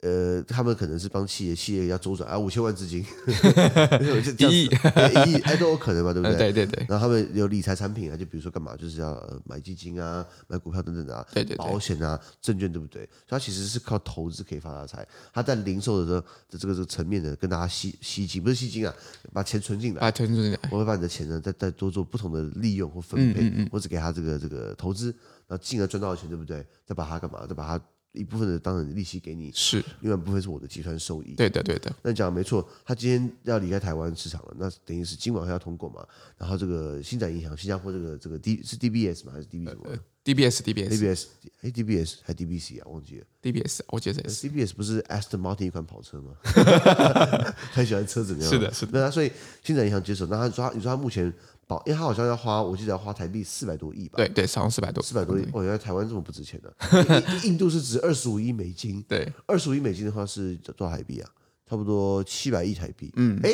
[0.00, 3.00] 呃，他们可能是帮企业，企业要周转啊，五千万资金，
[4.38, 6.36] 一亿，一亿，哎，都有可能嘛，对不对？
[6.36, 6.86] 对对对。
[6.86, 13.08] 然后他们有理财产品啊，就比如说干嘛，就是要买基金啊，买股票等等的啊，对对，保险啊，证券对不对？
[13.26, 15.08] 所以他其实是靠投资可以发大财。
[15.32, 18.94] 他在零售的时候的这个这个层面呢，跟大家吸吸金，不是吸金啊，
[19.32, 25.06] 把钱存进来，把钱存进来，我会把你的钱呢，再再多做不同的利用或分配，或者给他这个这个投资，
[25.46, 26.66] 然后进而赚到的钱，对不对？
[26.84, 27.46] 再把它干嘛？
[27.46, 27.82] 再把它。
[28.14, 31.34] 一部分的当然利息给你，是另外一部分是我的集团收益。
[31.34, 31.94] 对的，对的。
[32.02, 36.06] 那你讲的没错，他今天要离开台湾市场了，那等于是今晚还要通过嘛？
[36.38, 39.32] 然后这个星展银行，新加坡这个这个 D 是 DBS 吗？
[39.32, 41.26] 还是 DB 什么、呃、？DBS DBS DBS
[41.62, 42.86] 哎 DBS 还 DBC 啊？
[42.88, 43.26] 忘记了。
[43.42, 46.34] DBS 我记得是 DBS 不是 Aston Martin 一款跑车吗？
[47.72, 48.52] 很喜欢车子那样。
[48.52, 48.92] 是的，是的。
[48.92, 49.30] 那他所以
[49.62, 51.32] 星展银行接手，那他说他你说他目前。
[51.66, 54.16] 保，因为他好像要花，我记得要花台币四百多亿吧？
[54.16, 55.42] 对对，好像四百多，四百多亿。
[55.52, 56.74] 哦，原来台湾这么不值钱的。
[57.44, 59.02] 印度是值二十五亿美金。
[59.08, 61.30] 对，二十五亿美金的话是多少台币啊？
[61.68, 63.12] 差不多七百亿台币。
[63.16, 63.50] 嗯，哎，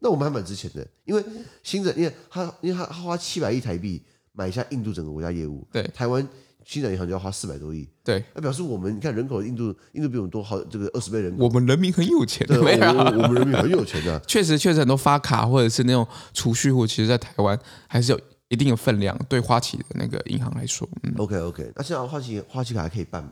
[0.00, 1.24] 那我们还蛮值钱的，因为
[1.62, 5.66] 新的，因为他，因为他花七百亿台币买下印度整个国家业务。
[5.72, 6.26] 对，台湾。
[6.64, 23.30] 星展银行就要花四百多亿，对，那表示我们你看人口，印度印度比我们多好这个二十倍人口，我们人民很有钱，对，我们人民很有钱的， 确实确实很多发卡或者是那种储蓄户，其实在台湾还是有一定的分量，对花旗的那个银行来说，嗯，OK OK，那现在花旗花旗卡还可以办吗？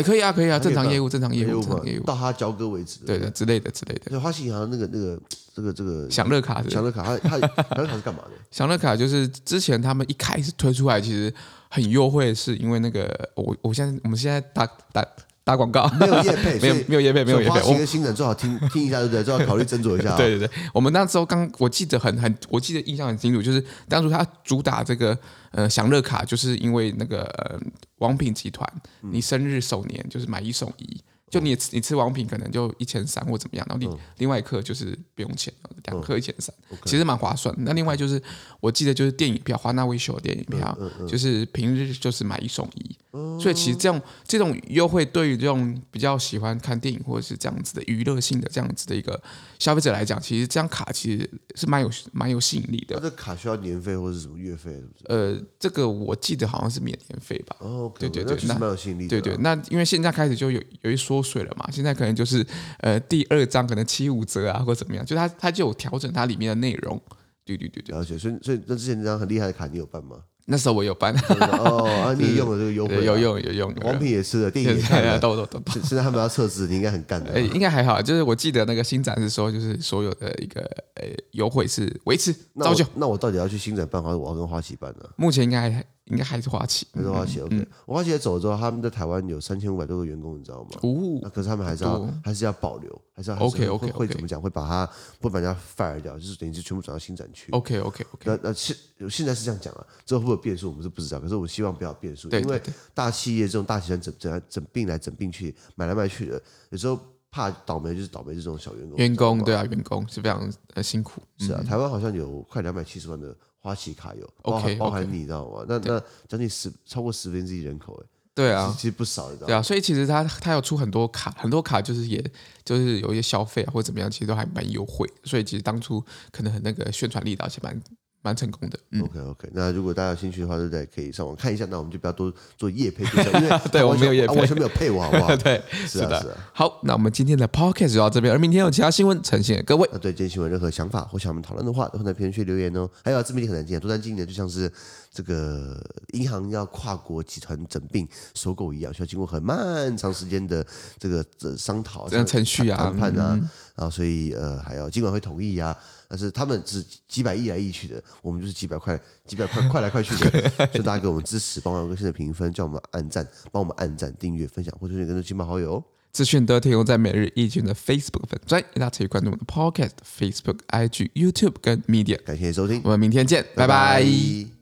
[0.00, 4.18] 还可以啊，可以啊，正常业务，正常业务，正常业务，到他交割为止，对的之类的之类的。
[4.18, 5.20] 花旗银行那个那个
[5.54, 8.30] 这个这个享乐卡，享乐卡，它它享乐卡是干嘛的？
[8.50, 11.32] 享乐卡就是之前他们一开始推出来，其实。
[11.72, 15.06] 很优惠，是因为那个我我现在我们现在打打
[15.42, 17.60] 打广告，没有业配， 没有没有业配，没有业配。
[17.60, 19.24] 花旗跟星展最好听听一下，对不对？
[19.24, 20.16] 最好考虑斟酌一下。
[20.16, 25.16] 对 对对，我们那时候刚我记得很很，我记得印象很清楚，就是当初他主打这个
[25.52, 27.58] 呃享乐卡，就是因为那个呃
[27.98, 31.02] 王品集团，你生日首年就是买一送一。
[31.30, 35.52] 就你你吃王品可能就一千三或怎么样，然后另另外一颗就是不用钱，
[35.84, 36.52] 两颗一千三，
[36.84, 37.54] 其实蛮划算。
[37.58, 38.20] 那另外就是
[38.58, 40.76] 我记得就是电影票，华纳威秀的电影票，
[41.08, 42.96] 就是平日就是买一送一。
[43.40, 49.20] 所以其实这样这种优惠对于这种比较喜欢看电影或者是这样子的娱乐性的这样子的一个
[49.58, 52.94] 消费者来讲，其实这张卡其实是蛮有蛮有吸引力的。
[52.94, 54.80] 那这卡需要年费或者是什么月费？
[55.06, 57.56] 呃，这个我记得好像是免年费吧。
[57.58, 59.08] 哦，对对对，那蛮有吸引力的。
[59.08, 61.19] 对对，那因为现在开始就有有一说。
[61.22, 61.68] 税了嘛？
[61.70, 62.46] 现在可能就是
[62.78, 65.04] 呃，第二张可能七五折啊，或怎么样？
[65.04, 67.00] 就它它就有调整它里面的内容。
[67.44, 70.16] 对对对对，而且所以所以那之前那张很厉害的卡你有办吗？
[70.46, 71.14] 那时候我有办
[71.62, 73.72] 哦，啊， 你也用了这个优惠，有用有用。
[73.84, 75.60] 王品也是的，电影也看了，都都都。
[75.82, 77.32] 现在他们要测试，你应该很干的。
[77.32, 80.60] 哎，应该还好，就是我记得那个新展是说，就是所有的一个
[80.94, 82.84] 呃优惠是维持照旧。
[82.94, 85.04] 那我到底要去新展办，还是我要跟花旗办呢？
[85.16, 85.84] 目前应该还。
[86.10, 87.40] 应该还是花旗，还是花旗。
[87.40, 90.70] OK，我花旗也走了之后，他们在台湾有三千五百多个员工，你知道吗？
[90.82, 94.40] 哦，那可是他们还是要还是要保留，还是要 OK OK 会怎么讲？
[94.40, 97.50] 会把它不把人家 fire 掉，就是等于是全部转到新展区。
[97.52, 98.24] OK OK OK。
[98.24, 98.76] 那那现
[99.08, 102.60] 现在是这样讲啊，之后会不会变数我们是不知道，可是我希望不要变数，因为
[102.92, 106.98] 大企业这种大集团整整整并来整并去买来买去的，有时候
[107.30, 108.98] 怕倒霉就是倒霉这种小员工。
[108.98, 111.22] 员工对啊，员工是非常呃辛苦。
[111.38, 115.64] 是啊，台湾好像有快两百七十万的花旗卡有，OK，包含你知道吗？
[115.68, 118.06] 那那将近十超过十分之一人口哎。
[118.32, 122.24] 对啊，其实不少，对啊，所以其实他他有出很多卡，很多卡就是也
[122.64, 127.78] 就是有一些消费啊或者怎么样，其实都还蛮优惠，所以其实当初可能很那个宣传力道是蛮。
[128.22, 129.50] 蛮成功的，嗯，OK OK。
[129.54, 130.84] 那如果大家有兴趣的话，对不对？
[130.94, 131.66] 可以上网看一下。
[131.70, 133.02] 那我们就不要多做夜配，
[133.40, 135.34] 因为对我没有夜配，完全没有配我，好不好？
[135.38, 136.36] 对，是的，是的。
[136.52, 139.88] 好，那我们今天的 Podcast 就到这边，而明天有其他新闻呈现给各位。
[139.90, 142.88] 那对今天新闻任何想法或想我们讨论的话，都会在评论区留言哦。
[143.02, 144.70] 还有自媒体很难进，多单经营就像是
[145.10, 150.66] 这个银行要跨国集团整并收购一样，需要经过很漫长时间的
[150.98, 153.38] 这个这商讨、这样程序啊、谈判啊，
[153.76, 155.74] 然后所以呃，还要尽管会同意呀。
[156.10, 165.80] 但是他们是几百亿来亿去的，我们就是几百块、 几百块快来快去的， 所以大家给我们支持，帮我们更新的评分，叫我们按赞，帮我们按赞、订阅、分享，或者是跟着亲朋好友。
[166.10, 172.20] 资讯都提供在每日一经的 Facebook 粉专，大家可以关注我们的 Podcast、Facebook、IG、YouTube 跟 Media。
[172.24, 174.02] 感谢收听，我们明天见，拜拜。
[174.02, 174.59] 拜拜。